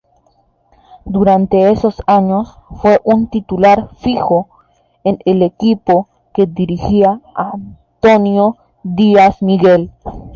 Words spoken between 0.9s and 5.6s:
Durante esos años fue un titular fijo en el